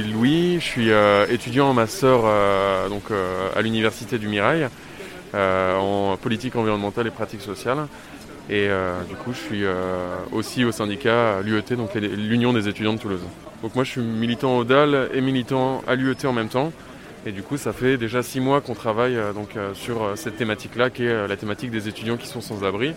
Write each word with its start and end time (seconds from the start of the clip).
suis 0.00 0.12
Louis, 0.12 0.54
je 0.58 0.64
suis 0.64 0.90
euh, 0.90 1.24
étudiant 1.28 1.68
en 1.68 1.72
master 1.72 2.22
euh, 2.24 2.88
donc, 2.88 3.12
euh, 3.12 3.48
à 3.54 3.62
l'université 3.62 4.18
du 4.18 4.26
Mirail 4.26 4.68
en 5.32 6.16
politique 6.20 6.56
environnementale 6.56 7.08
et 7.08 7.10
pratique 7.10 7.40
sociale. 7.40 7.86
Et 8.48 8.68
du 9.08 9.16
coup, 9.16 9.32
je 9.32 9.38
suis 9.38 9.64
aussi 10.30 10.64
au 10.64 10.70
syndicat 10.70 11.40
l'UET, 11.42 11.74
donc 11.76 11.96
l'Union 11.96 12.52
des 12.52 12.68
étudiants 12.68 12.92
de 12.92 13.00
Toulouse. 13.00 13.22
Donc 13.60 13.74
moi, 13.74 13.82
je 13.82 13.90
suis 13.90 14.00
militant 14.00 14.56
au 14.58 14.62
DAL 14.62 15.08
et 15.12 15.20
militant 15.20 15.82
à 15.88 15.96
l'UET 15.96 16.24
en 16.24 16.32
même 16.32 16.48
temps. 16.48 16.72
Et 17.26 17.32
du 17.32 17.42
coup, 17.42 17.56
ça 17.56 17.72
fait 17.72 17.96
déjà 17.96 18.22
six 18.22 18.38
mois 18.38 18.60
qu'on 18.60 18.74
travaille 18.74 19.18
donc, 19.34 19.56
sur 19.74 20.12
cette 20.14 20.36
thématique-là, 20.36 20.90
qui 20.90 21.04
est 21.04 21.26
la 21.26 21.36
thématique 21.36 21.72
des 21.72 21.88
étudiants 21.88 22.16
qui 22.16 22.28
sont 22.28 22.40
sans 22.40 22.62
abri. 22.62 22.94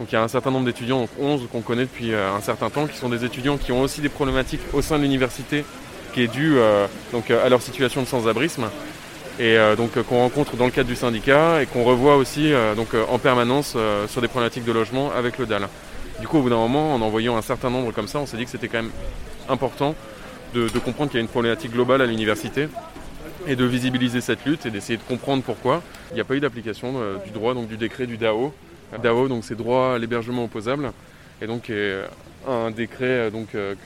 Donc 0.00 0.10
il 0.10 0.14
y 0.16 0.18
a 0.18 0.24
un 0.24 0.28
certain 0.28 0.50
nombre 0.50 0.66
d'étudiants, 0.66 1.02
donc 1.02 1.10
11 1.20 1.42
qu'on 1.52 1.60
connaît 1.60 1.84
depuis 1.84 2.12
un 2.12 2.40
certain 2.40 2.68
temps, 2.68 2.88
qui 2.88 2.96
sont 2.96 3.08
des 3.08 3.24
étudiants 3.24 3.58
qui 3.58 3.70
ont 3.70 3.82
aussi 3.82 4.00
des 4.00 4.08
problématiques 4.08 4.62
au 4.72 4.82
sein 4.82 4.98
de 4.98 5.04
l'université 5.04 5.64
qui 6.10 6.22
est 6.22 6.28
due 6.28 6.58
euh, 6.58 6.86
donc, 7.12 7.30
euh, 7.30 7.44
à 7.44 7.48
leur 7.48 7.62
situation 7.62 8.02
de 8.02 8.06
sans-abrisme 8.06 8.68
et 9.38 9.56
euh, 9.56 9.76
donc 9.76 10.00
qu'on 10.02 10.18
rencontre 10.18 10.56
dans 10.56 10.66
le 10.66 10.70
cadre 10.70 10.88
du 10.88 10.96
syndicat 10.96 11.62
et 11.62 11.66
qu'on 11.66 11.84
revoit 11.84 12.16
aussi 12.16 12.52
donc, 12.76 12.88
en 13.08 13.18
permanence 13.18 13.76
sur 14.08 14.20
des 14.20 14.28
problématiques 14.28 14.64
de 14.64 14.72
logement 14.72 15.10
avec 15.16 15.38
le 15.38 15.46
DAL. 15.46 15.68
Du 16.20 16.28
coup, 16.28 16.38
au 16.38 16.42
bout 16.42 16.50
d'un 16.50 16.56
moment, 16.56 16.94
en 16.94 17.00
en 17.00 17.08
voyant 17.08 17.36
un 17.36 17.42
certain 17.42 17.70
nombre 17.70 17.92
comme 17.92 18.08
ça, 18.08 18.18
on 18.18 18.26
s'est 18.26 18.36
dit 18.36 18.44
que 18.44 18.50
c'était 18.50 18.68
quand 18.68 18.82
même 18.82 18.90
important 19.48 19.94
de, 20.52 20.68
comprendre 20.78 21.10
qu'il 21.10 21.18
y 21.18 21.22
a 21.22 21.22
une 21.22 21.28
problématique 21.28 21.72
globale 21.72 22.02
à 22.02 22.06
l'université 22.06 22.68
et 23.46 23.56
de 23.56 23.64
visibiliser 23.64 24.20
cette 24.20 24.44
lutte 24.44 24.66
et 24.66 24.70
d'essayer 24.70 24.98
de 24.98 25.02
comprendre 25.02 25.42
pourquoi. 25.42 25.82
Il 26.10 26.16
n'y 26.16 26.20
a 26.20 26.24
pas 26.24 26.34
eu 26.34 26.40
d'application 26.40 26.94
du 27.24 27.30
droit, 27.30 27.54
donc 27.54 27.68
du 27.68 27.78
décret 27.78 28.06
du 28.06 28.18
DAO. 28.18 28.52
DAO, 29.02 29.28
donc 29.28 29.44
c'est 29.44 29.56
droit 29.56 29.94
à 29.94 29.98
l'hébergement 29.98 30.44
opposable. 30.44 30.92
Et 31.40 31.46
donc 31.46 31.72
un 32.46 32.70
décret 32.70 33.30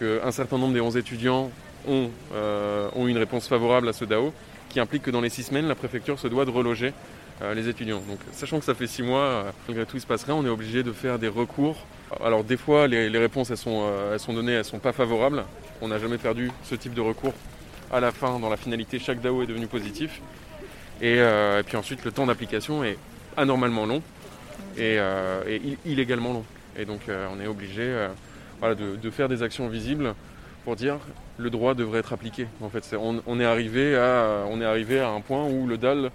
qu'un 0.01 0.33
certain 0.33 0.59
nombre 0.59 0.75
des 0.75 0.81
11 0.81 0.97
étudiants 0.97 1.53
ont, 1.89 2.11
euh, 2.35 2.89
ont 2.95 3.07
une 3.07 3.19
réponse 3.19 3.49
favorable 3.49 3.89
à 3.89 3.93
ce 3.93 4.05
DAO, 4.05 4.33
qui 4.69 4.81
implique 4.81 5.03
que 5.03 5.11
dans 5.11 5.21
les 5.21 5.31
6 5.31 5.45
semaines, 5.45 5.69
la 5.69 5.75
préfecture 5.75 6.19
se 6.19 6.29
doit 6.29 6.45
de 6.45 6.51
reloger 6.51 6.93
euh, 7.43 7.53
les 7.53 7.69
étudiants. 7.69 8.01
Donc 8.09 8.21
sachant 8.31 8.61
que 8.61 8.65
ça 8.65 8.75
fait 8.75 8.87
6 8.87 9.03
mois, 9.03 9.21
euh, 9.21 9.51
malgré 9.67 9.85
tout 9.87 9.97
il 9.97 10.01
se 10.01 10.07
passe 10.07 10.23
rien, 10.23 10.37
on 10.37 10.47
est 10.47 10.49
obligé 10.49 10.85
de 10.85 10.93
faire 10.93 11.19
des 11.19 11.27
recours. 11.27 11.77
Alors 12.23 12.45
des 12.45 12.57
fois 12.57 12.87
les, 12.87 13.09
réponses 13.19 13.51
elles 13.51 13.57
sont, 13.57 13.83
euh, 13.87 14.13
elles 14.13 14.21
sont 14.21 14.33
données, 14.33 14.53
elles 14.53 14.65
sont 14.65 14.79
pas 14.79 14.93
favorables. 14.93 15.45
On 15.81 15.89
n'a 15.89 15.99
jamais 15.99 16.19
perdu 16.19 16.53
ce 16.63 16.77
type 16.77 16.95
de 16.95 17.01
recours. 17.01 17.35
À 17.93 17.99
la 17.99 18.13
fin, 18.13 18.39
dans 18.39 18.49
la 18.49 18.57
finalité, 18.57 19.01
chaque 19.01 19.21
DAO 19.21 19.43
est 19.43 19.47
devenu 19.47 19.67
positif. 19.67 20.21
Et, 21.03 21.21
puis 21.67 21.77
ensuite, 21.77 22.05
le 22.05 22.13
temps 22.13 22.25
d'application 22.25 22.85
est 22.85 22.97
anormalement 23.37 23.85
long 23.85 24.01
et, 24.79 24.99
illégalement 25.85 26.33
long. 26.33 26.45
Et 26.79 26.85
donc, 26.85 27.01
on 27.09 27.41
est 27.41 27.47
obligé 27.47 28.09
de 28.63 29.11
faire 29.11 29.29
des 29.29 29.43
actions 29.43 29.69
visibles 29.69 30.15
pour 30.65 30.77
dire 30.77 30.99
le 31.39 31.51
droit 31.51 31.75
devrait 31.75 32.01
être 32.01 32.13
appliqué. 32.13 32.47
En 32.63 32.69
fait, 32.69 32.97
on, 32.99 33.41
est 33.41 33.45
arrivé 33.45 33.97
à, 33.97 34.45
un 34.45 35.21
point 35.21 35.45
où 35.45 35.67
le 35.67 35.77
DAL 35.77 36.11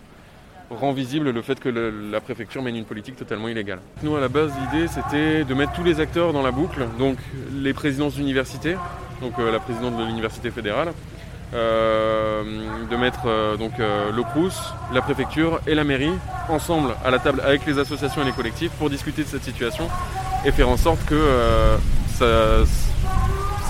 rend 0.70 0.92
visible 0.92 1.32
le 1.32 1.42
fait 1.42 1.60
que 1.60 1.70
la 1.70 2.22
préfecture 2.22 2.62
mène 2.62 2.76
une 2.76 2.86
politique 2.86 3.16
totalement 3.16 3.48
illégale. 3.48 3.80
Nous, 4.04 4.16
à 4.16 4.20
la 4.20 4.28
base, 4.28 4.52
l'idée, 4.72 4.88
c'était 4.88 5.44
de 5.44 5.54
mettre 5.54 5.74
tous 5.74 5.84
les 5.84 6.00
acteurs 6.00 6.32
dans 6.32 6.44
la 6.44 6.52
boucle, 6.52 6.88
donc 6.98 7.18
les 7.54 7.74
présidences 7.74 8.16
d'université, 8.16 8.76
donc 9.22 9.34
euh, 9.40 9.52
la 9.52 9.60
présidente 9.60 9.98
de 9.98 10.04
l'université 10.04 10.52
fédérale, 10.52 10.94
euh, 11.54 12.44
de 12.90 12.96
mettre 12.96 13.22
euh, 13.26 13.58
donc 13.58 13.72
le 13.80 14.94
la 14.94 15.02
préfecture 15.02 15.60
et 15.66 15.74
la 15.74 15.84
mairie 15.84 16.14
ensemble 16.48 16.92
à 17.04 17.10
la 17.10 17.18
table 17.18 17.42
avec 17.44 17.66
les 17.66 17.80
associations 17.80 18.22
et 18.22 18.26
les 18.26 18.32
collectifs 18.32 18.72
pour 18.74 18.90
discuter 18.90 19.24
de 19.24 19.28
cette 19.28 19.44
situation 19.44 19.88
et 20.46 20.52
faire 20.52 20.70
en 20.70 20.78
sorte 20.78 21.04
que 21.06 21.20
ça, 22.16 22.66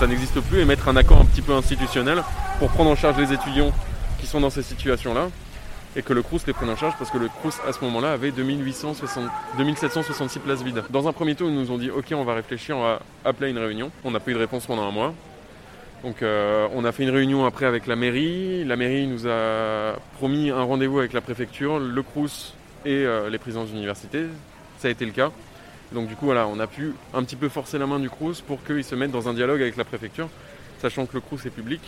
ça 0.00 0.06
n'existe 0.06 0.40
plus 0.40 0.60
et 0.60 0.64
mettre 0.64 0.88
un 0.88 0.96
accord 0.96 1.20
un 1.20 1.26
petit 1.26 1.42
peu 1.42 1.52
institutionnel 1.52 2.22
pour 2.58 2.70
prendre 2.70 2.88
en 2.88 2.96
charge 2.96 3.18
les 3.18 3.34
étudiants 3.34 3.70
qui 4.18 4.26
sont 4.26 4.40
dans 4.40 4.48
ces 4.48 4.62
situations-là 4.62 5.28
et 5.94 6.00
que 6.00 6.14
le 6.14 6.22
Crous 6.22 6.40
les 6.46 6.54
prenne 6.54 6.70
en 6.70 6.76
charge 6.76 6.94
parce 6.98 7.10
que 7.10 7.18
le 7.18 7.28
Crous 7.28 7.60
à 7.68 7.74
ce 7.74 7.84
moment-là 7.84 8.12
avait 8.12 8.30
2860 8.30 9.24
2766 9.58 10.38
places 10.38 10.62
vides. 10.62 10.82
Dans 10.88 11.06
un 11.06 11.12
premier 11.12 11.34
temps, 11.34 11.44
ils 11.48 11.54
nous 11.54 11.70
ont 11.70 11.76
dit 11.76 11.90
ok 11.90 12.14
on 12.14 12.24
va 12.24 12.32
réfléchir, 12.32 12.78
on 12.78 12.82
va 12.82 13.00
appeler 13.26 13.50
une 13.50 13.58
réunion. 13.58 13.90
On 14.02 14.10
n'a 14.10 14.20
pas 14.20 14.30
eu 14.30 14.34
de 14.34 14.38
réponse 14.38 14.64
pendant 14.64 14.88
un 14.88 14.90
mois. 14.90 15.12
Donc 16.02 16.22
euh, 16.22 16.66
on 16.74 16.86
a 16.86 16.92
fait 16.92 17.02
une 17.02 17.10
réunion 17.10 17.44
après 17.44 17.66
avec 17.66 17.86
la 17.86 17.94
mairie. 17.94 18.64
La 18.64 18.76
mairie 18.76 19.06
nous 19.06 19.26
a 19.26 19.96
promis 20.16 20.48
un 20.48 20.62
rendez-vous 20.62 21.00
avec 21.00 21.12
la 21.12 21.20
préfecture, 21.20 21.78
le 21.78 22.02
Crous 22.02 22.54
et 22.86 23.04
euh, 23.04 23.28
les 23.28 23.36
présidents 23.36 23.64
d'université. 23.64 24.24
Ça 24.78 24.88
a 24.88 24.90
été 24.90 25.04
le 25.04 25.12
cas. 25.12 25.30
Donc 25.92 26.08
du 26.08 26.14
coup 26.16 26.26
voilà, 26.26 26.46
on 26.46 26.58
a 26.60 26.66
pu 26.66 26.94
un 27.14 27.22
petit 27.24 27.36
peu 27.36 27.48
forcer 27.48 27.78
la 27.78 27.86
main 27.86 27.98
du 27.98 28.08
Crous 28.08 28.40
pour 28.40 28.62
qu'ils 28.64 28.84
se 28.84 28.94
mettent 28.94 29.10
dans 29.10 29.28
un 29.28 29.34
dialogue 29.34 29.60
avec 29.60 29.76
la 29.76 29.84
préfecture, 29.84 30.28
sachant 30.80 31.06
que 31.06 31.14
le 31.14 31.20
Crous 31.20 31.44
est 31.46 31.50
public 31.50 31.80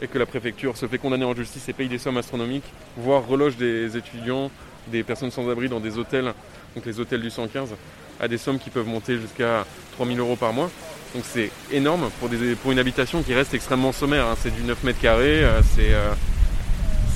et 0.00 0.06
que 0.06 0.18
la 0.18 0.26
préfecture 0.26 0.76
se 0.76 0.86
fait 0.86 0.98
condamner 0.98 1.24
en 1.24 1.34
justice 1.34 1.68
et 1.68 1.72
paye 1.72 1.88
des 1.88 1.98
sommes 1.98 2.18
astronomiques, 2.18 2.70
voire 2.96 3.26
reloge 3.26 3.56
des 3.56 3.96
étudiants, 3.96 4.50
des 4.88 5.02
personnes 5.02 5.30
sans 5.30 5.50
abri 5.50 5.68
dans 5.68 5.80
des 5.80 5.98
hôtels, 5.98 6.32
donc 6.76 6.86
les 6.86 7.00
hôtels 7.00 7.20
du 7.20 7.30
115, 7.30 7.74
à 8.20 8.28
des 8.28 8.38
sommes 8.38 8.58
qui 8.58 8.70
peuvent 8.70 8.86
monter 8.86 9.18
jusqu'à 9.18 9.64
3000 9.92 10.18
euros 10.20 10.36
par 10.36 10.52
mois. 10.52 10.70
Donc 11.14 11.24
c'est 11.26 11.50
énorme 11.72 12.10
pour, 12.20 12.30
une 12.70 12.78
habitation 12.78 13.22
qui 13.22 13.34
reste 13.34 13.54
extrêmement 13.54 13.92
sommaire. 13.92 14.26
hein. 14.26 14.36
C'est 14.40 14.54
du 14.54 14.62
9 14.62 14.84
mètres 14.84 15.00
carrés, 15.00 15.42
euh, 15.42 15.62
c'est 15.74 15.94
euh, 15.94 16.12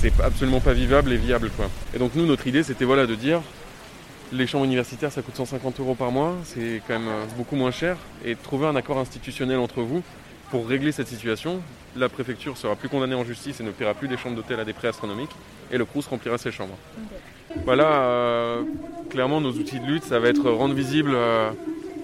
c'est 0.00 0.20
absolument 0.20 0.60
pas 0.60 0.72
vivable 0.72 1.12
et 1.12 1.16
viable. 1.16 1.50
Quoi. 1.56 1.70
Et 1.94 1.98
donc 1.98 2.16
nous, 2.16 2.26
notre 2.26 2.46
idée, 2.48 2.64
c'était 2.64 2.84
voilà, 2.84 3.06
de 3.06 3.14
dire 3.14 3.40
les 4.32 4.46
chambres 4.46 4.64
universitaires, 4.64 5.12
ça 5.12 5.22
coûte 5.22 5.36
150 5.36 5.80
euros 5.80 5.94
par 5.94 6.10
mois, 6.10 6.36
c'est 6.44 6.80
quand 6.86 6.98
même 6.98 7.08
euh, 7.08 7.24
beaucoup 7.36 7.56
moins 7.56 7.70
cher, 7.70 7.96
et 8.24 8.34
trouver 8.34 8.66
un 8.66 8.76
accord 8.76 8.98
institutionnel 8.98 9.58
entre 9.58 9.82
vous 9.82 10.02
pour 10.50 10.66
régler 10.66 10.92
cette 10.92 11.08
situation. 11.08 11.60
La 11.96 12.08
préfecture 12.08 12.56
sera 12.56 12.74
plus 12.74 12.88
condamnée 12.88 13.14
en 13.14 13.24
justice 13.24 13.60
et 13.60 13.62
ne 13.64 13.70
paiera 13.70 13.94
plus 13.94 14.08
des 14.08 14.16
chambres 14.16 14.36
d'hôtel 14.36 14.58
à 14.58 14.64
des 14.64 14.72
prix 14.72 14.88
astronomiques, 14.88 15.30
et 15.70 15.78
le 15.78 15.84
Crous 15.84 16.06
remplira 16.06 16.38
ses 16.38 16.50
chambres. 16.50 16.76
Voilà, 17.64 17.86
euh, 17.86 18.62
clairement, 19.10 19.40
nos 19.40 19.52
outils 19.52 19.78
de 19.78 19.86
lutte, 19.86 20.04
ça 20.04 20.18
va 20.18 20.28
être 20.28 20.50
rendre 20.50 20.74
visible 20.74 21.12
euh, 21.14 21.50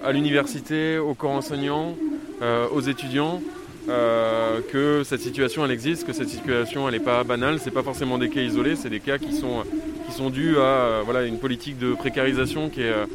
à 0.03 0.11
l'université, 0.11 0.99
aux 0.99 1.15
corps 1.15 1.31
enseignants, 1.31 1.95
euh, 2.41 2.67
aux 2.71 2.81
étudiants, 2.81 3.41
euh, 3.89 4.61
que 4.71 5.03
cette 5.03 5.21
situation 5.21 5.65
elle 5.65 5.71
existe, 5.71 6.05
que 6.05 6.13
cette 6.13 6.29
situation 6.29 6.87
elle 6.87 6.93
n'est 6.93 7.03
pas 7.03 7.23
banale, 7.23 7.59
c'est 7.59 7.71
pas 7.71 7.81
forcément 7.81 8.17
des 8.17 8.29
cas 8.29 8.41
isolés, 8.41 8.75
c'est 8.75 8.89
des 8.89 8.99
cas 8.99 9.17
qui 9.17 9.33
sont, 9.33 9.63
qui 10.09 10.15
sont 10.15 10.29
dus 10.29 10.57
à 10.57 10.61
euh, 10.61 11.01
voilà, 11.05 11.23
une 11.25 11.37
politique 11.37 11.77
de 11.77 11.93
précarisation 11.93 12.69
qui 12.69 12.81
est, 12.81 12.89
euh, 12.89 13.05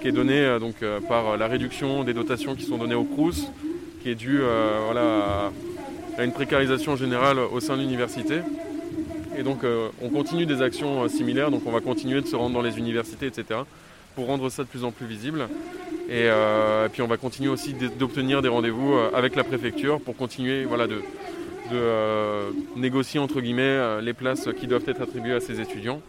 qui 0.00 0.08
est 0.08 0.12
donnée 0.12 0.40
euh, 0.40 0.58
donc, 0.60 0.76
par 1.08 1.36
la 1.36 1.48
réduction 1.48 2.04
des 2.04 2.14
dotations 2.14 2.54
qui 2.54 2.64
sont 2.64 2.78
données 2.78 2.94
au 2.94 3.04
Crous, 3.04 3.50
qui 4.02 4.10
est 4.10 4.14
due 4.14 4.40
voilà, 4.84 5.50
à, 6.18 6.24
une 6.24 6.32
précarisation 6.32 6.96
générale 6.96 7.38
au 7.38 7.58
sein 7.60 7.76
de 7.76 7.80
l'université. 7.82 8.40
Et 9.36 9.42
donc 9.42 9.60
on 10.02 10.08
continue 10.10 10.46
des 10.46 10.62
actions 10.62 11.08
similaires, 11.08 11.50
donc 11.50 11.62
on 11.66 11.72
va 11.72 11.80
continuer 11.80 12.20
de 12.20 12.26
se 12.26 12.36
rendre 12.36 12.54
dans 12.54 12.62
les 12.62 12.78
universités, 12.78 13.26
etc., 13.26 13.60
pour 14.14 14.26
rendre 14.26 14.48
ça 14.48 14.62
de 14.62 14.68
plus 14.68 14.84
en 14.84 14.92
plus 14.92 15.06
visible. 15.06 15.48
Et, 16.08 16.26
et 16.26 16.88
puis 16.92 17.02
on 17.02 17.08
va 17.08 17.16
continuer 17.16 17.48
aussi 17.48 17.74
d'obtenir 17.98 18.42
des 18.42 18.48
rendez-vous 18.48 18.94
avec 19.14 19.34
la 19.34 19.42
préfecture 19.42 20.00
pour 20.00 20.16
continuer 20.16 20.64
voilà, 20.64 20.86
de, 20.86 21.00
de, 21.72 22.78
négocier 22.78 23.18
entre 23.18 23.40
guillemets 23.40 24.02
les 24.02 24.12
places 24.12 24.48
qui 24.60 24.66
doivent 24.66 24.86
être 24.86 25.00
attribuées 25.00 25.34
à 25.34 25.40
ces 25.40 25.60
étudiants. 25.60 26.00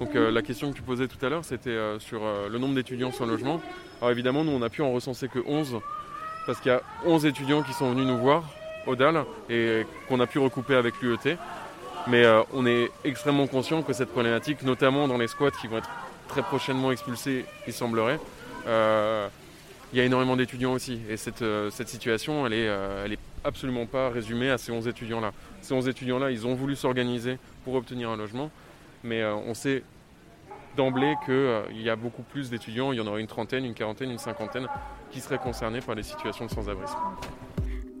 Donc 0.00 0.16
euh, 0.16 0.30
la 0.30 0.40
question 0.40 0.72
que 0.72 0.76
tu 0.76 0.82
posais 0.82 1.06
tout 1.06 1.24
à 1.24 1.28
l'heure, 1.28 1.44
c'était 1.44 1.68
euh, 1.70 1.98
sur 1.98 2.24
euh, 2.24 2.48
le 2.48 2.58
nombre 2.58 2.74
d'étudiants 2.74 3.12
sans 3.12 3.26
logement. 3.26 3.60
Alors 4.00 4.10
évidemment, 4.10 4.42
nous 4.44 4.52
on 4.52 4.62
a 4.62 4.70
pu 4.70 4.80
en 4.80 4.92
recenser 4.92 5.28
que 5.28 5.38
11, 5.46 5.78
parce 6.46 6.58
qu'il 6.58 6.72
y 6.72 6.74
a 6.74 6.82
11 7.04 7.26
étudiants 7.26 7.62
qui 7.62 7.74
sont 7.74 7.90
venus 7.90 8.06
nous 8.06 8.16
voir 8.16 8.44
au 8.86 8.96
DAL 8.96 9.24
et 9.50 9.84
qu'on 10.08 10.18
a 10.20 10.26
pu 10.26 10.38
recouper 10.38 10.74
avec 10.74 10.94
l'UET. 11.02 11.36
Mais 12.08 12.24
on 12.54 12.64
est 12.64 12.90
extrêmement 13.04 13.46
conscient 13.46 13.82
que 13.82 13.92
cette 13.92 14.08
problématique, 14.08 14.62
notamment 14.62 15.06
dans 15.06 15.18
les 15.18 15.28
squats 15.28 15.50
qui 15.50 15.66
vont 15.66 15.76
être 15.76 15.90
très 16.28 16.42
prochainement 16.42 16.90
expulsés, 16.90 17.44
il 17.66 17.74
semblerait, 17.74 18.18
il 18.66 19.98
y 19.98 20.00
a 20.00 20.04
énormément 20.04 20.34
d'étudiants 20.34 20.72
aussi. 20.72 20.98
Et 21.10 21.18
cette, 21.18 21.44
situation, 21.88 22.46
elle 22.46 22.54
est, 22.54 22.64
elle 23.04 23.18
absolument 23.44 23.84
pas 23.84 24.08
résumée 24.08 24.48
à 24.48 24.56
ces 24.56 24.72
11 24.72 24.88
étudiants-là. 24.88 25.32
Ces 25.60 25.74
11 25.74 25.88
étudiants-là, 25.88 26.30
ils 26.30 26.46
ont 26.46 26.54
voulu 26.54 26.74
s'organiser 26.74 27.36
pour 27.64 27.74
obtenir 27.74 28.08
un 28.08 28.16
logement, 28.16 28.50
mais 29.04 29.22
euh, 29.22 29.34
on 29.34 29.54
sait 29.54 29.82
d'emblée 30.76 31.14
qu'il 31.26 31.82
y 31.82 31.90
a 31.90 31.96
beaucoup 31.96 32.22
plus 32.22 32.50
d'étudiants, 32.50 32.92
il 32.92 32.98
y 32.98 33.00
en 33.00 33.06
aura 33.06 33.20
une 33.20 33.26
trentaine, 33.26 33.64
une 33.64 33.74
quarantaine, 33.74 34.10
une 34.10 34.18
cinquantaine, 34.18 34.66
qui 35.10 35.20
seraient 35.20 35.38
concernés 35.38 35.80
par 35.80 35.94
les 35.94 36.02
situations 36.02 36.46
de 36.46 36.50
sans-abrisme. 36.50 36.96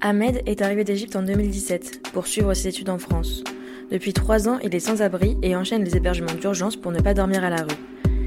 Ahmed 0.00 0.42
est 0.46 0.62
arrivé 0.62 0.84
d'Égypte 0.84 1.16
en 1.16 1.22
2017 1.22 2.08
pour 2.12 2.26
suivre 2.26 2.54
ses 2.54 2.68
études 2.68 2.88
en 2.88 2.98
France. 2.98 3.44
Depuis 3.90 4.12
trois 4.12 4.48
ans, 4.48 4.58
il 4.62 4.74
est 4.74 4.80
sans 4.80 5.02
abri 5.02 5.36
et 5.42 5.56
enchaîne 5.56 5.84
les 5.84 5.96
hébergements 5.96 6.32
d'urgence 6.32 6.76
pour 6.76 6.92
ne 6.92 7.00
pas 7.00 7.12
dormir 7.12 7.44
à 7.44 7.50
la 7.50 7.62
rue. 7.62 7.76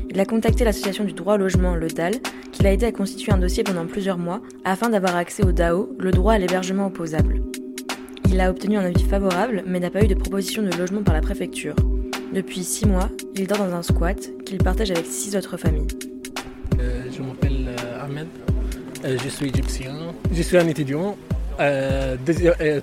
Il 0.10 0.20
a 0.20 0.26
contacté 0.26 0.64
l'association 0.66 1.06
du 1.06 1.14
droit 1.14 1.36
au 1.36 1.38
logement, 1.38 1.74
le 1.74 1.88
DAL, 1.88 2.14
qui 2.52 2.62
l'a 2.62 2.74
aidé 2.74 2.86
à 2.86 2.92
constituer 2.92 3.32
un 3.32 3.38
dossier 3.38 3.64
pendant 3.64 3.88
plusieurs 3.88 4.20
mois 4.20 4.42
afin 4.64 4.90
d'avoir 4.90 5.16
accès 5.16 5.44
au 5.44 5.52
DAO, 5.52 5.90
le 5.98 6.12
droit 6.12 6.34
à 6.34 6.38
l'hébergement 6.38 6.88
opposable. 6.88 7.42
Il 8.30 8.40
a 8.40 8.52
obtenu 8.52 8.78
un 8.78 8.86
avis 8.86 9.04
favorable, 9.04 9.64
mais 9.66 9.80
n'a 9.80 9.90
pas 9.90 10.04
eu 10.04 10.08
de 10.08 10.16
proposition 10.16 10.62
de 10.62 10.70
logement 10.78 11.02
par 11.02 11.16
la 11.16 11.22
préfecture. 11.22 11.76
Depuis 12.34 12.64
six 12.64 12.88
mois, 12.88 13.10
il 13.36 13.46
dort 13.46 13.60
dans 13.60 13.76
un 13.76 13.84
squat 13.84 14.18
qu'il 14.44 14.58
partage 14.58 14.90
avec 14.90 15.06
six 15.06 15.36
autres 15.36 15.56
familles. 15.56 15.86
Euh, 16.80 17.04
je 17.16 17.22
m'appelle 17.22 17.68
euh, 17.68 18.04
Ahmed, 18.04 18.28
euh, 19.06 19.20
je 19.24 19.30
suis 19.30 19.50
égyptien, 19.50 19.94
je 20.32 20.42
suis 20.42 20.58
un 20.58 20.68
étudiant, 20.68 21.16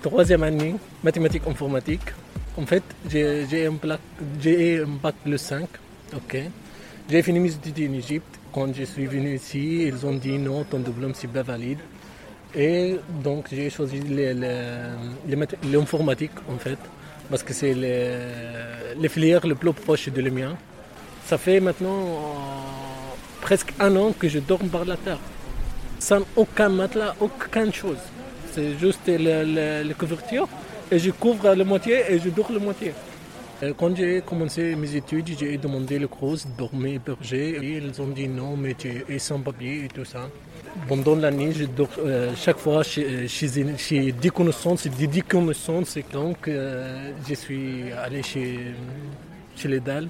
troisième 0.02 0.44
année, 0.44 0.76
mathématiques 1.02 1.48
informatique. 1.48 2.12
En 2.56 2.64
fait, 2.64 2.84
j'ai 3.10 3.66
un, 3.66 3.72
un 3.72 4.86
bac 5.02 5.14
le 5.26 5.36
5, 5.36 5.66
ok. 6.14 6.36
J'ai 7.10 7.22
fini 7.22 7.40
mes 7.40 7.50
études 7.50 7.90
en 7.90 7.94
Égypte. 7.94 8.38
Quand 8.52 8.72
je 8.72 8.84
suis 8.84 9.06
venu 9.06 9.34
ici, 9.34 9.82
ils 9.82 10.06
ont 10.06 10.14
dit 10.14 10.38
non, 10.38 10.62
ton 10.62 10.78
diplôme 10.78 11.12
c'est 11.12 11.26
pas 11.26 11.42
valide. 11.42 11.78
Et 12.54 12.96
donc 13.22 13.46
j'ai 13.52 13.70
choisi 13.70 14.00
l'informatique 15.72 16.32
en 16.48 16.58
fait, 16.58 16.78
parce 17.30 17.42
que 17.42 17.52
c'est 17.52 17.74
les, 17.74 19.08
filières 19.08 19.46
le 19.46 19.54
plus 19.54 19.72
proche 19.72 20.08
de 20.08 20.20
le 20.20 20.30
mien. 20.30 20.56
Ça 21.26 21.38
fait 21.38 21.60
maintenant 21.60 22.00
euh, 22.02 22.10
presque 23.40 23.72
un 23.78 23.94
an 23.96 24.12
que 24.12 24.28
je 24.28 24.40
dors 24.40 24.58
par 24.58 24.84
la 24.84 24.96
terre, 24.96 25.20
sans 26.00 26.22
aucun 26.34 26.68
matelas, 26.70 27.14
aucune 27.20 27.72
chose. 27.72 27.98
C'est 28.52 28.76
juste 28.78 29.06
la 29.06 29.94
couverture 29.94 30.48
et 30.90 30.98
je 30.98 31.12
couvre 31.12 31.54
la 31.54 31.64
moitié 31.64 32.02
et 32.08 32.18
je 32.18 32.30
dors 32.30 32.50
la 32.50 32.58
moitié. 32.58 32.92
Euh, 33.62 33.74
quand 33.76 33.94
j'ai 33.94 34.22
commencé 34.22 34.74
mes 34.74 34.96
études, 34.96 35.28
j'ai 35.38 35.58
demandé 35.58 35.98
le 35.98 36.08
CROSS 36.08 36.46
dormir 36.58 36.94
hébergé 36.94 37.58
et 37.62 37.76
ils 37.76 38.00
ont 38.00 38.06
dit 38.08 38.26
non, 38.26 38.56
mais 38.56 38.74
tu 38.74 39.04
es 39.08 39.18
sans 39.18 39.38
papier 39.38 39.84
et 39.84 39.88
tout 39.88 40.04
ça. 40.04 40.28
Pendant 40.86 41.16
l'année, 41.16 41.52
je 41.52 41.64
dors 41.64 41.88
euh, 41.98 42.30
chaque 42.36 42.58
fois 42.58 42.82
chez, 42.82 43.26
chez, 43.26 44.12
des 44.12 44.30
connaissances, 44.30 44.86
des, 44.86 45.06
des 45.06 45.20
connaissances. 45.20 45.98
Donc, 46.12 46.46
euh, 46.46 47.10
je 47.28 47.34
suis 47.34 47.90
allé 47.92 48.22
chez, 48.22 48.74
chez 49.56 49.68
les 49.68 49.80
DAL. 49.80 50.08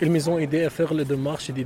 Ils 0.00 0.10
m'ont 0.10 0.38
aidé 0.38 0.64
à 0.64 0.70
faire 0.70 0.92
les 0.92 1.04
démarches 1.04 1.50
des 1.50 1.64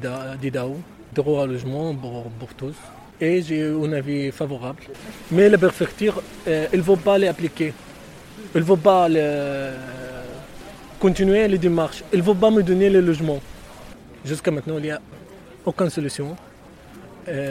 droit 1.13 1.43
à 1.43 1.47
logement 1.47 1.93
pour, 1.95 2.55
tous. 2.57 2.75
Et 3.21 3.43
j'ai 3.43 3.65
un 3.69 3.93
avis 3.93 4.31
favorable. 4.31 4.83
Mais 5.33 5.49
la 5.49 5.59
préfecture, 5.59 6.23
elle 6.47 6.69
ne 6.73 6.83
va 6.83 6.97
pas 6.97 7.19
l'appliquer. 7.19 7.73
Elle 8.55 8.63
ne 8.63 8.67
va 8.67 8.77
pas 8.77 9.09
continuer 11.01 11.49
les 11.49 11.59
démarches. 11.59 12.05
Il 12.13 12.21
ne 12.21 12.25
faut 12.25 12.35
pas 12.35 12.51
me 12.53 12.63
donner 12.63 12.89
le 12.89 13.01
logement. 13.01 13.41
Jusqu'à 14.25 14.53
maintenant, 14.53 14.77
il 14.79 14.85
n'y 14.85 14.91
a 14.93 15.01
aucune 15.65 15.91
solution. 15.91 16.37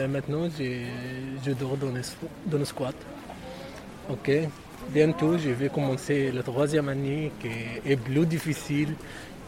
Maintenant, 0.08 0.48
je, 0.58 1.52
dors 1.52 1.76
dans 1.76 2.58
le, 2.58 2.64
squat. 2.64 2.94
Ok. 4.08 4.30
Bientôt, 4.90 5.36
je 5.38 5.50
vais 5.50 5.68
commencer 5.68 6.32
la 6.32 6.42
troisième 6.42 6.88
année 6.88 7.30
qui 7.40 7.48
est 7.84 7.96
plus 7.96 8.26
difficile, 8.26 8.94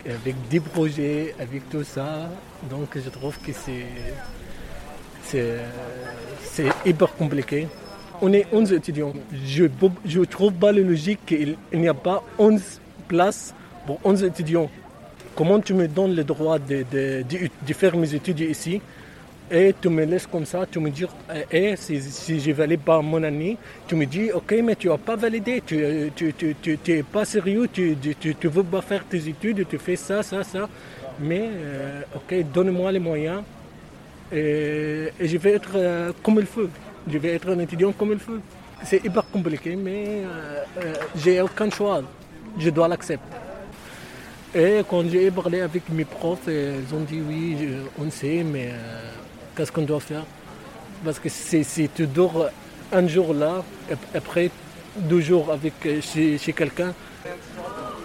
avec 0.06 0.36
des 0.50 0.60
projets, 0.60 1.34
avec 1.38 1.68
tout 1.70 1.84
ça. 1.84 2.28
Donc, 2.70 2.96
je 2.96 3.08
trouve 3.10 3.38
que 3.38 3.52
c'est, 3.52 3.86
hyper 6.84 7.14
compliqué. 7.16 7.68
On 8.20 8.32
est 8.32 8.46
11 8.52 8.72
étudiants. 8.72 9.12
Je 9.44 9.64
ne 9.64 10.24
trouve 10.24 10.52
pas 10.52 10.70
la 10.72 10.80
logique 10.80 11.24
qu'il 11.26 11.56
n'y 11.72 11.88
a 11.88 11.94
pas 11.94 12.22
11 12.38 12.80
places 13.08 13.54
pour 13.86 13.98
11 14.04 14.24
étudiants, 14.24 14.70
comment 15.34 15.60
tu 15.60 15.74
me 15.74 15.88
donnes 15.88 16.14
le 16.14 16.24
droit 16.24 16.58
de, 16.58 16.84
de, 16.92 17.72
faire 17.74 17.96
mes 17.96 18.14
études 18.14 18.40
ici? 18.40 18.80
Et 19.52 19.74
tu 19.80 19.90
me 19.90 20.04
laisses 20.04 20.26
comme 20.26 20.46
ça, 20.46 20.64
tu 20.70 20.80
me 20.80 20.90
dis, 20.90 21.04
eh, 21.32 21.44
eh 21.52 21.76
si, 21.76 22.00
si 22.00 22.40
je 22.40 22.52
valide 22.52 22.80
pas 22.80 23.02
mon 23.02 23.22
année, 23.22 23.58
tu 23.86 23.94
me 23.94 24.06
dis, 24.06 24.32
ok, 24.32 24.54
mais 24.64 24.76
tu 24.76 24.88
n'as 24.88 24.96
pas 24.96 25.14
validé, 25.14 25.62
tu 25.64 25.76
n'es 25.76 26.10
tu, 26.16 26.34
tu, 26.34 27.04
pas 27.04 27.26
sérieux, 27.26 27.68
tu 27.70 27.96
ne 28.02 28.48
veux 28.48 28.64
pas 28.64 28.80
faire 28.80 29.04
tes 29.04 29.28
études, 29.28 29.66
tu 29.68 29.78
fais 29.78 29.96
ça, 29.96 30.22
ça, 30.22 30.42
ça. 30.42 30.68
Mais, 31.20 31.50
euh, 31.52 32.00
ok, 32.16 32.50
donne-moi 32.52 32.90
les 32.92 32.98
moyens 32.98 33.42
et, 34.32 35.12
je 35.20 35.36
vais 35.36 35.52
être 35.52 35.72
euh, 35.74 36.12
comme 36.22 36.38
il 36.38 36.46
faut. 36.46 36.68
Je 37.06 37.18
vais 37.18 37.34
être 37.34 37.50
un 37.50 37.58
étudiant 37.58 37.92
comme 37.92 38.12
il 38.12 38.18
faut. 38.18 38.38
C'est 38.84 39.04
hyper 39.04 39.28
compliqué, 39.30 39.76
mais 39.76 40.22
euh, 40.24 40.94
j'ai 41.16 41.40
aucun 41.42 41.68
choix. 41.70 42.02
Je 42.58 42.70
dois 42.70 42.88
l'accepter. 42.88 43.36
Et 44.54 44.80
quand 44.88 45.08
j'ai 45.08 45.30
parlé 45.30 45.60
avec 45.60 45.88
mes 45.90 46.04
profs, 46.04 46.48
ils 46.48 46.94
ont 46.94 47.00
dit 47.00 47.20
oui, 47.26 47.56
on 47.98 48.10
sait, 48.10 48.42
mais 48.42 48.68
euh, 48.68 49.12
qu'est-ce 49.56 49.72
qu'on 49.72 49.82
doit 49.82 50.00
faire? 50.00 50.24
Parce 51.04 51.18
que 51.18 51.28
si 51.28 51.88
tu 51.94 52.06
dors 52.06 52.48
un 52.92 53.06
jour 53.06 53.34
là, 53.34 53.64
après 54.14 54.50
deux 54.96 55.20
jours 55.20 55.50
avec, 55.50 55.74
euh, 55.86 56.00
chez, 56.00 56.52
quelqu'un, 56.52 56.92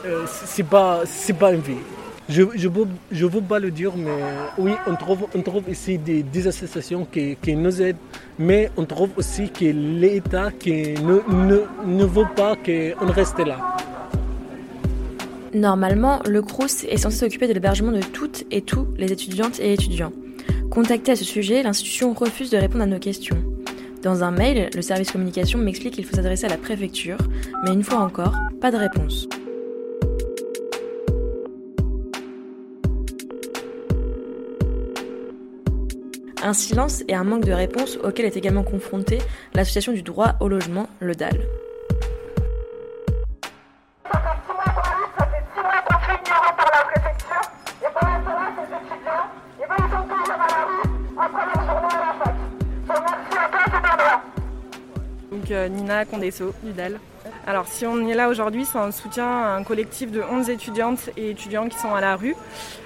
euh, 0.05 0.25
c'est 0.27 0.63
pas, 0.63 1.03
pas 1.39 1.53
une 1.53 1.61
vie. 1.61 1.83
Je 2.29 2.41
ne 2.41 2.57
je, 2.57 2.67
je 3.11 3.25
veux 3.25 3.41
pas 3.41 3.59
le 3.59 3.71
dire, 3.71 3.94
mais 3.95 4.11
oui, 4.57 4.71
on 4.85 4.95
trouve, 4.95 5.27
on 5.33 5.41
trouve 5.41 5.63
ici 5.69 5.97
des, 5.97 6.47
associations 6.47 7.05
qui, 7.05 7.38
qui, 7.41 7.55
nous 7.55 7.81
aident, 7.81 7.97
mais 8.38 8.69
on 8.75 8.85
trouve 8.85 9.11
aussi 9.15 9.49
que 9.49 9.65
l'État 9.65 10.49
ne, 10.65 11.45
ne, 11.45 11.61
ne 11.85 12.05
veut 12.05 12.27
pas 12.35 12.55
qu'on 12.55 13.11
reste 13.11 13.39
là. 13.39 13.77
Normalement, 15.53 16.19
le 16.27 16.41
CRUS 16.41 16.83
est 16.89 16.97
censé 16.97 17.17
s'occuper 17.17 17.47
de 17.47 17.53
l'hébergement 17.53 17.94
de 17.94 18.01
toutes 18.01 18.44
et 18.51 18.61
tous 18.61 18.88
les 18.97 19.11
étudiantes 19.11 19.59
et 19.59 19.73
étudiants. 19.73 20.11
Contacté 20.72 21.14
à 21.14 21.16
ce 21.16 21.24
sujet, 21.24 21.64
l'institution 21.64 22.14
refuse 22.14 22.50
de 22.50 22.58
répondre 22.58 22.84
à 22.84 22.88
nos 22.88 23.00
questions. 23.00 23.44
Dans 24.04 24.24
un 24.24 24.31
mail, 24.31 24.69
le 24.75 24.81
service 24.81 25.12
communication 25.12 25.60
m'explique 25.60 25.96
qu'il 25.96 26.06
faut 26.06 26.16
s'adresser 26.16 26.46
à 26.46 26.50
la 26.50 26.58
préfecture, 26.58 27.18
mais 27.64 27.74
une 27.74 27.84
fois 27.84 28.00
encore, 28.00 28.36
pas 28.62 28.72
de 28.72 28.78
réponse. 28.78 29.28
Un 36.44 36.54
silence 36.54 37.04
et 37.08 37.16
un 37.16 37.24
manque 37.24 37.46
de 37.46 37.52
réponse 37.52 37.98
auquel 38.04 38.25
est 38.25 38.38
également 38.38 38.64
confrontée 38.64 39.18
l'association 39.56 39.92
du 39.92 40.04
droit 40.04 40.36
au 40.40 40.48
logement, 40.48 40.88
le 41.00 41.16
DAL. 41.16 41.40
Euh, 55.51 55.68
Nina 55.68 56.06
Condesso 56.06 56.54
du 56.63 56.73
DEL. 56.73 56.99
Alors 57.45 57.68
si 57.68 57.85
on 57.85 58.07
est 58.07 58.13
là 58.13 58.30
aujourd'hui, 58.30 58.66
c'est 58.66 58.77
un 58.77 58.92
soutien 58.92 59.25
à 59.25 59.56
un 59.56 59.63
collectif 59.63 60.11
de 60.11 60.21
11 60.21 60.49
étudiantes 60.49 61.09
et 61.18 61.30
étudiants 61.30 61.68
qui 61.68 61.77
sont 61.77 61.94
à 61.94 62.01
la 62.01 62.16
rue. 62.16 62.35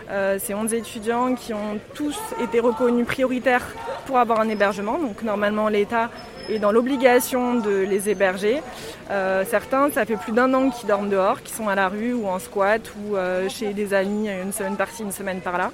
Euh, 0.09 0.37
ces 0.39 0.53
11 0.53 0.73
étudiants 0.73 1.35
qui 1.35 1.53
ont 1.53 1.79
tous 1.93 2.17
été 2.41 2.59
reconnus 2.59 3.05
prioritaires 3.05 3.65
pour 4.05 4.17
avoir 4.17 4.39
un 4.39 4.49
hébergement. 4.49 4.99
Donc 4.99 5.23
normalement 5.23 5.67
l'État 5.69 6.09
est 6.49 6.59
dans 6.59 6.71
l'obligation 6.71 7.55
de 7.55 7.81
les 7.81 8.09
héberger. 8.09 8.61
Euh, 9.09 9.43
certains, 9.47 9.89
ça 9.91 10.05
fait 10.05 10.17
plus 10.17 10.33
d'un 10.33 10.53
an 10.53 10.69
qu'ils 10.69 10.87
dorment 10.87 11.09
dehors, 11.09 11.41
qui 11.41 11.53
sont 11.53 11.67
à 11.67 11.75
la 11.75 11.87
rue 11.87 12.13
ou 12.13 12.27
en 12.27 12.39
squat 12.39 12.81
ou 12.97 13.15
chez 13.49 13.73
des 13.73 13.93
amis 13.93 14.29
une 14.29 14.51
semaine 14.51 14.75
par-ci, 14.75 15.03
une 15.03 15.11
semaine 15.11 15.41
par-là. 15.41 15.71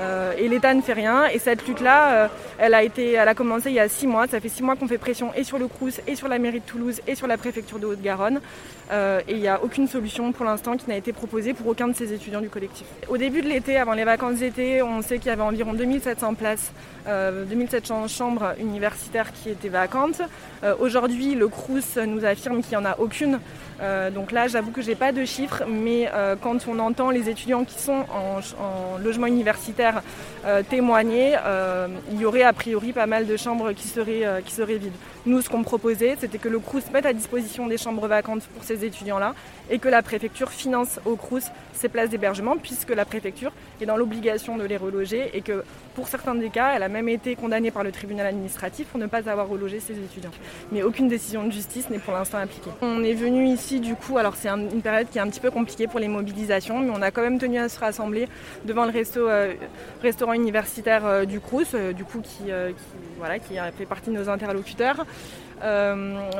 Euh, 0.00 0.32
et 0.38 0.48
l'État 0.48 0.74
ne 0.74 0.80
fait 0.80 0.92
rien. 0.92 1.26
Et 1.26 1.38
cette 1.38 1.66
lutte-là, 1.66 2.12
euh, 2.12 2.28
elle, 2.58 2.74
a 2.74 2.84
elle 2.84 3.28
a 3.28 3.34
commencé 3.34 3.70
il 3.70 3.74
y 3.74 3.80
a 3.80 3.88
six 3.88 4.06
mois. 4.06 4.26
Ça 4.26 4.40
fait 4.40 4.48
six 4.48 4.62
mois 4.62 4.76
qu'on 4.76 4.88
fait 4.88 4.98
pression 4.98 5.32
et 5.34 5.44
sur 5.44 5.58
le 5.58 5.68
Crous, 5.68 6.00
et 6.06 6.14
sur 6.14 6.28
la 6.28 6.38
mairie 6.38 6.60
de 6.60 6.64
Toulouse, 6.64 7.00
et 7.06 7.14
sur 7.14 7.26
la 7.26 7.36
préfecture 7.36 7.78
de 7.78 7.86
Haute-Garonne. 7.86 8.40
Euh, 8.90 9.20
et 9.28 9.32
il 9.32 9.40
n'y 9.40 9.48
a 9.48 9.62
aucune 9.62 9.86
solution 9.86 10.32
pour 10.32 10.44
l'instant 10.44 10.76
qui 10.76 10.88
n'a 10.88 10.96
été 10.96 11.12
proposée 11.12 11.52
pour 11.52 11.66
aucun 11.66 11.88
de 11.88 11.94
ces 11.94 12.12
étudiants 12.12 12.40
du 12.40 12.48
collectif. 12.48 12.86
Au 13.08 13.16
début 13.16 13.42
de 13.42 13.48
l'été, 13.48 13.76
avant 13.76 13.92
les 13.92 14.04
vacances 14.04 14.36
d'été, 14.38 14.82
on 14.82 15.02
sait 15.02 15.18
qu'il 15.18 15.28
y 15.28 15.30
avait 15.30 15.42
environ 15.42 15.74
2700 15.74 16.34
places, 16.34 16.72
2700 17.06 18.08
chambres 18.08 18.54
universitaires 18.58 19.32
qui 19.32 19.50
étaient 19.50 19.68
vacantes. 19.68 20.22
Aujourd'hui, 20.78 21.34
le 21.34 21.48
Crous 21.48 21.96
nous 21.96 22.24
affirme 22.24 22.62
qu'il 22.62 22.78
n'y 22.78 22.84
en 22.84 22.88
a 22.88 22.98
aucune. 22.98 23.40
Donc 24.14 24.32
là, 24.32 24.48
j'avoue 24.48 24.70
que 24.70 24.82
je 24.82 24.88
n'ai 24.88 24.96
pas 24.96 25.12
de 25.12 25.24
chiffres, 25.24 25.62
mais 25.68 26.10
quand 26.42 26.66
on 26.68 26.78
entend 26.78 27.10
les 27.10 27.28
étudiants 27.28 27.64
qui 27.64 27.78
sont 27.78 28.04
en 28.10 28.98
logement 28.98 29.26
universitaire, 29.26 29.78
préfectaires 29.78 30.02
témoignaient, 30.68 31.34
il 32.10 32.20
y 32.20 32.24
aurait 32.24 32.42
a 32.42 32.52
priori 32.52 32.92
pas 32.92 33.06
mal 33.06 33.26
de 33.26 33.36
chambres 33.36 33.72
qui 33.72 33.88
seraient, 33.88 34.42
qui 34.44 34.52
seraient 34.54 34.78
vides. 34.78 34.92
Nous, 35.26 35.42
ce 35.42 35.50
qu'on 35.50 35.62
proposait, 35.62 36.16
c'était 36.18 36.38
que 36.38 36.48
le 36.48 36.58
CRUS 36.58 36.84
mette 36.92 37.04
à 37.04 37.12
disposition 37.12 37.66
des 37.66 37.76
chambres 37.76 38.06
vacantes 38.06 38.42
pour 38.54 38.64
ces 38.64 38.84
étudiants-là 38.84 39.34
et 39.70 39.78
que 39.78 39.88
la 39.88 40.02
préfecture 40.02 40.50
finance 40.50 41.00
au 41.04 41.16
CRUS 41.16 41.44
ces 41.74 41.88
places 41.88 42.10
d'hébergement 42.10 42.56
puisque 42.56 42.90
la 42.90 43.04
préfecture 43.04 43.52
est 43.80 43.86
dans 43.86 43.96
l'obligation 43.96 44.56
de 44.56 44.64
les 44.64 44.76
reloger 44.76 45.30
et 45.34 45.42
que 45.42 45.62
pour 45.94 46.08
certains 46.08 46.34
des 46.34 46.50
cas, 46.50 46.72
elle 46.74 46.82
a 46.82 46.88
même 46.88 47.08
été 47.08 47.36
condamnée 47.36 47.70
par 47.70 47.84
le 47.84 47.92
tribunal 47.92 48.26
administratif 48.26 48.86
pour 48.88 48.98
ne 48.98 49.06
pas 49.06 49.28
avoir 49.28 49.48
relogé 49.48 49.80
ses 49.80 49.92
étudiants. 49.92 50.30
Mais 50.72 50.82
aucune 50.82 51.08
décision 51.08 51.44
de 51.44 51.52
justice 51.52 51.90
n'est 51.90 51.98
pour 51.98 52.14
l'instant 52.14 52.38
appliquée. 52.38 52.70
On 52.82 53.04
est 53.04 53.14
venu 53.14 53.46
ici 53.46 53.67
du 53.76 53.94
coup, 53.94 54.16
alors 54.16 54.34
c'est 54.36 54.48
une 54.48 54.80
période 54.80 55.08
qui 55.10 55.18
est 55.18 55.20
un 55.20 55.28
petit 55.28 55.40
peu 55.40 55.50
compliquée 55.50 55.86
pour 55.86 56.00
les 56.00 56.08
mobilisations, 56.08 56.80
mais 56.80 56.90
on 56.90 57.02
a 57.02 57.10
quand 57.10 57.20
même 57.22 57.38
tenu 57.38 57.58
à 57.58 57.68
se 57.68 57.78
rassembler 57.78 58.26
devant 58.64 58.84
le 58.86 58.90
resto, 58.90 59.28
euh, 59.28 59.54
restaurant 60.02 60.32
universitaire 60.32 61.04
euh, 61.04 61.24
du 61.26 61.38
Crous, 61.40 61.74
euh, 61.74 61.92
du 61.92 62.04
coup 62.04 62.20
qui, 62.20 62.50
voilà, 63.18 63.38
qui 63.38 63.54
fait 63.76 63.86
partie 63.86 64.10
de 64.10 64.16
nos 64.16 64.28
interlocuteurs. 64.28 65.04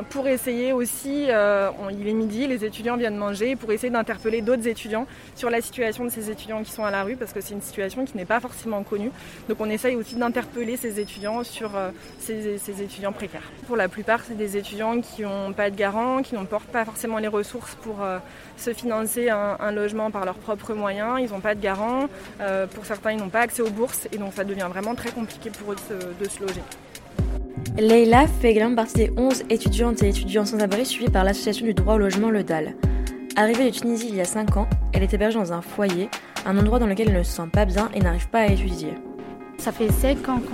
Pour 0.09 0.27
essayer 0.27 0.73
aussi, 0.73 1.25
il 1.25 2.07
est 2.07 2.13
midi, 2.13 2.47
les 2.47 2.65
étudiants 2.65 2.97
viennent 2.97 3.17
manger, 3.17 3.55
pour 3.55 3.71
essayer 3.71 3.91
d'interpeller 3.91 4.41
d'autres 4.41 4.67
étudiants 4.67 5.07
sur 5.35 5.49
la 5.49 5.61
situation 5.61 6.05
de 6.05 6.09
ces 6.09 6.29
étudiants 6.29 6.63
qui 6.63 6.71
sont 6.71 6.83
à 6.83 6.91
la 6.91 7.03
rue, 7.03 7.15
parce 7.15 7.33
que 7.33 7.41
c'est 7.41 7.53
une 7.53 7.61
situation 7.61 8.05
qui 8.05 8.17
n'est 8.17 8.25
pas 8.25 8.39
forcément 8.39 8.83
connue. 8.83 9.11
Donc 9.47 9.59
on 9.59 9.69
essaye 9.69 9.95
aussi 9.95 10.15
d'interpeller 10.15 10.77
ces 10.77 10.99
étudiants 10.99 11.43
sur 11.43 11.71
ces, 12.19 12.81
étudiants 12.81 13.11
précaires. 13.11 13.51
Pour 13.67 13.77
la 13.77 13.87
plupart, 13.87 14.23
c'est 14.23 14.37
des 14.37 14.57
étudiants 14.57 15.01
qui 15.01 15.23
n'ont 15.23 15.53
pas 15.53 15.69
de 15.69 15.75
garant, 15.75 16.21
qui 16.21 16.35
n'ont 16.35 16.45
pas 16.45 16.85
forcément 16.85 17.17
les 17.17 17.27
ressources 17.27 17.75
pour 17.75 17.97
se 18.57 18.73
financer 18.73 19.29
un, 19.29 19.71
logement 19.71 20.11
par 20.11 20.25
leurs 20.25 20.35
propres 20.35 20.73
moyens, 20.73 21.19
ils 21.19 21.29
n'ont 21.29 21.39
pas 21.39 21.55
de 21.55 21.61
garant, 21.61 22.07
pour 22.73 22.85
certains 22.85 23.11
ils 23.11 23.19
n'ont 23.19 23.29
pas 23.29 23.41
accès 23.41 23.61
aux 23.61 23.69
bourses, 23.69 24.07
et 24.11 24.17
donc 24.17 24.33
ça 24.33 24.43
devient 24.43 24.67
vraiment 24.69 24.95
très 24.95 25.11
compliqué 25.11 25.49
pour 25.49 25.73
eux 25.73 25.75
de 26.19 26.29
se, 26.29 26.39
loger. 26.41 26.61
Leïla 27.77 28.27
fait 28.27 28.51
également 28.51 28.75
partie 28.75 28.95
des 28.95 29.11
11 29.15 29.43
étudiantes 29.49 30.03
et 30.03 30.09
étudiants 30.09 30.45
sans 30.45 30.59
abri 30.59 30.85
suivis 30.85 31.09
par 31.09 31.23
l'association 31.23 31.65
du 31.65 31.73
droit 31.73 31.95
au 31.95 31.97
logement 31.97 32.29
Le 32.29 32.43
DAL. 32.43 32.75
Arrivée 33.35 33.71
de 33.71 33.75
Tunisie 33.75 34.07
il 34.09 34.15
y 34.15 34.21
a 34.21 34.25
5 34.25 34.57
ans, 34.57 34.67
elle 34.91 35.03
est 35.03 35.13
hébergée 35.13 35.37
dans 35.37 35.53
un 35.53 35.61
foyer, 35.61 36.09
un 36.45 36.57
endroit 36.57 36.79
dans 36.79 36.87
lequel 36.87 37.09
elle 37.09 37.17
ne 37.17 37.23
se 37.23 37.31
sent 37.31 37.47
pas 37.51 37.65
bien 37.65 37.89
et 37.93 37.99
n'arrive 37.99 38.27
pas 38.29 38.39
à 38.39 38.47
étudier. 38.47 38.93
Ça 39.57 39.71
fait 39.71 39.91
5 39.91 40.27
ans 40.29 40.39
que 40.39 40.51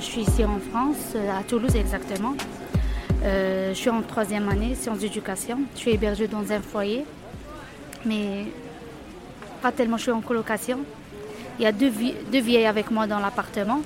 je 0.00 0.04
suis 0.04 0.22
ici 0.22 0.44
en 0.44 0.58
France, 0.58 1.16
à 1.30 1.42
Toulouse 1.44 1.74
exactement. 1.76 2.34
Euh, 3.24 3.70
je 3.70 3.78
suis 3.78 3.90
en 3.90 4.02
troisième 4.02 4.48
année, 4.48 4.74
sciences 4.74 4.98
d'éducation. 4.98 5.58
Je 5.74 5.80
suis 5.80 5.90
hébergée 5.92 6.28
dans 6.28 6.52
un 6.52 6.60
foyer, 6.60 7.04
mais 8.04 8.44
pas 9.62 9.72
tellement 9.72 9.96
je 9.96 10.02
suis 10.02 10.12
en 10.12 10.20
colocation. 10.20 10.80
Il 11.58 11.62
y 11.62 11.66
a 11.66 11.72
deux 11.72 11.88
vieilles 11.88 12.66
avec 12.66 12.90
moi 12.90 13.06
dans 13.06 13.18
l'appartement. 13.18 13.80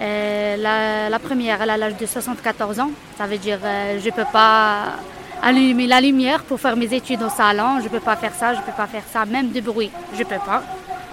Euh, 0.00 1.08
la, 1.10 1.18
première, 1.18 1.60
elle 1.62 1.70
a 1.70 1.76
l'âge 1.76 1.96
de 1.96 2.06
74 2.06 2.80
ans. 2.80 2.90
Ça 3.16 3.26
veut 3.26 3.38
dire 3.38 3.58
euh, 3.64 3.98
je 4.00 4.06
ne 4.06 4.10
peux 4.12 4.26
pas 4.32 4.94
allumer 5.42 5.86
la 5.86 6.00
lumière 6.00 6.42
pour 6.44 6.60
faire 6.60 6.76
mes 6.76 6.92
études 6.94 7.22
au 7.22 7.28
salon. 7.28 7.78
Je 7.80 7.84
ne 7.84 7.88
peux 7.88 8.00
pas 8.00 8.16
faire 8.16 8.34
ça, 8.34 8.54
je 8.54 8.60
ne 8.60 8.64
peux 8.64 8.72
pas 8.72 8.86
faire 8.86 9.02
ça, 9.12 9.24
même 9.24 9.50
de 9.50 9.60
bruit. 9.60 9.90
Je 10.14 10.20
ne 10.20 10.24
peux 10.24 10.38
pas 10.44 10.62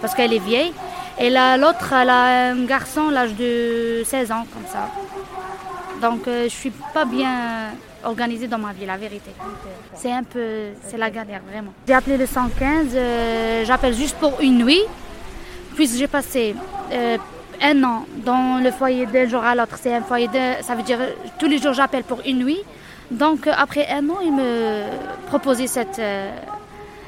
parce 0.01 0.13
qu'elle 0.13 0.33
est 0.33 0.39
vieille. 0.45 0.73
Et 1.17 1.29
l'autre, 1.29 1.93
elle 1.93 2.09
a 2.09 2.51
un 2.51 2.65
garçon, 2.65 3.09
l'âge 3.09 3.33
de 3.35 4.03
16 4.05 4.31
ans, 4.31 4.45
comme 4.53 4.65
ça. 4.71 4.89
Donc 6.01 6.27
euh, 6.27 6.41
je 6.41 6.43
ne 6.43 6.49
suis 6.49 6.73
pas 6.93 7.05
bien 7.05 7.71
organisée 8.03 8.47
dans 8.47 8.59
ma 8.59 8.73
vie, 8.73 8.85
la 8.85 8.97
vérité. 8.97 9.31
C'est 9.95 10.11
un 10.11 10.23
peu, 10.23 10.67
c'est 10.87 10.97
la 10.97 11.09
galère, 11.09 11.41
vraiment. 11.49 11.71
J'ai 11.87 11.93
appelé 11.93 12.17
le 12.17 12.27
115, 12.27 13.65
j'appelle 13.65 13.95
juste 13.95 14.17
pour 14.17 14.39
une 14.41 14.63
nuit. 14.63 14.81
Puisque 15.75 15.97
j'ai 15.97 16.07
passé 16.07 16.55
un 17.65 17.83
an 17.83 18.05
dans 18.23 18.63
le 18.63 18.71
foyer 18.71 19.05
d'un 19.07 19.27
jour 19.27 19.43
à 19.43 19.55
l'autre. 19.55 19.77
C'est 19.81 19.93
un 19.93 20.01
foyer 20.01 20.27
de. 20.27 20.63
Ça 20.63 20.75
veut 20.75 20.83
dire 20.83 20.99
tous 21.39 21.47
les 21.47 21.57
jours 21.57 21.73
j'appelle 21.73 22.03
pour 22.03 22.21
une 22.25 22.39
nuit. 22.45 22.61
Donc 23.11 23.47
après 23.47 23.87
un 23.89 24.07
an, 24.09 24.19
il 24.23 24.33
me 24.33 24.83
proposait 25.27 25.67
cette, 25.67 25.99
euh, 25.99 26.31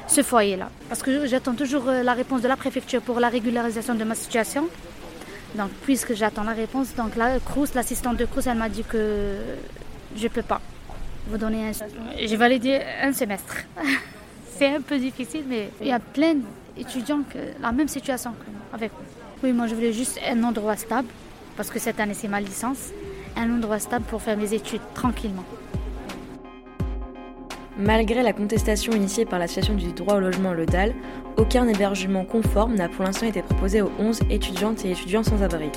ce 0.06 0.22
foyer-là. 0.22 0.68
Parce 0.88 1.02
que 1.02 1.26
j'attends 1.26 1.54
toujours 1.54 1.88
euh, 1.88 2.02
la 2.02 2.12
réponse 2.12 2.40
de 2.42 2.48
la 2.48 2.56
préfecture 2.56 3.00
pour 3.02 3.18
la 3.20 3.28
régularisation 3.28 3.94
de 3.94 4.04
ma 4.04 4.14
situation. 4.14 4.68
Donc 5.54 5.70
puisque 5.82 6.14
j'attends 6.14 6.44
la 6.44 6.52
réponse, 6.52 6.94
donc 6.94 7.16
la 7.16 7.40
Crous, 7.40 7.74
l'assistante 7.74 8.16
de 8.16 8.26
Crous, 8.26 8.46
elle 8.46 8.58
m'a 8.58 8.68
dit 8.68 8.84
que 8.84 9.36
je 10.14 10.24
ne 10.24 10.28
peux 10.28 10.42
pas 10.42 10.60
vous 11.26 11.38
donner 11.38 11.68
un... 11.68 11.72
J'ai 12.18 12.36
validé 12.36 12.80
un 13.02 13.12
semestre. 13.12 13.56
C'est 14.56 14.74
un 14.74 14.80
peu 14.80 14.98
difficile, 14.98 15.44
mais 15.48 15.70
il 15.80 15.88
y 15.88 15.92
a 15.92 16.00
plein 16.00 16.34
d'étudiants 16.76 17.22
qui 17.30 17.38
la 17.60 17.72
même 17.72 17.88
situation 17.88 18.32
que 18.32 18.76
avec 18.76 18.92
moi. 18.92 19.07
Oui, 19.42 19.52
moi 19.52 19.68
je 19.68 19.74
voulais 19.76 19.92
juste 19.92 20.18
un 20.28 20.42
endroit 20.42 20.76
stable, 20.76 21.06
parce 21.56 21.70
que 21.70 21.78
cette 21.78 22.00
année 22.00 22.14
c'est 22.14 22.26
ma 22.26 22.40
licence, 22.40 22.90
un 23.36 23.48
endroit 23.54 23.78
stable 23.78 24.04
pour 24.06 24.20
faire 24.20 24.36
mes 24.36 24.52
études 24.52 24.80
tranquillement. 24.94 25.44
Malgré 27.78 28.24
la 28.24 28.32
contestation 28.32 28.92
initiée 28.92 29.24
par 29.24 29.38
l'association 29.38 29.74
du 29.74 29.92
droit 29.92 30.16
au 30.16 30.20
logement 30.20 30.52
Le 30.52 30.66
DAL, 30.66 30.92
aucun 31.36 31.68
hébergement 31.68 32.24
conforme 32.24 32.74
n'a 32.74 32.88
pour 32.88 33.04
l'instant 33.04 33.26
été 33.26 33.40
proposé 33.42 33.80
aux 33.80 33.92
11 34.00 34.22
étudiantes 34.30 34.84
et 34.84 34.90
étudiants 34.90 35.22
sans 35.22 35.44
abri. 35.44 35.70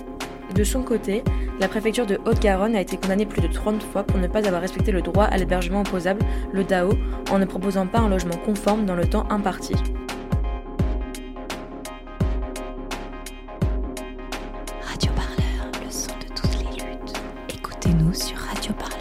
De 0.56 0.64
son 0.64 0.82
côté, 0.82 1.24
la 1.60 1.68
préfecture 1.68 2.08
de 2.08 2.20
Haute-Garonne 2.26 2.76
a 2.76 2.82
été 2.82 2.98
condamnée 2.98 3.28
plus 3.28 3.44
de 3.44 3.54
30 3.54 3.84
fois 3.84 4.04
pour 4.04 4.18
ne 4.18 4.26
pas 4.26 4.48
avoir 4.48 4.62
respecté 4.62 4.92
le 4.92 5.04
droit 5.04 5.26
à 5.26 5.38
l'hébergement 5.38 5.82
opposable, 5.82 6.26
le 6.52 6.64
DAO, 6.64 6.94
en 7.30 7.38
ne 7.38 7.46
proposant 7.46 7.86
pas 7.86 8.00
un 8.00 8.10
logement 8.10 8.38
conforme 8.44 8.88
dans 8.88 8.96
le 8.96 9.08
temps 9.08 9.28
imparti. 9.30 9.76
Écoutez-nous 17.92 18.14
sur 18.14 18.38
Radio 18.38 18.72
Parleur. 18.74 19.01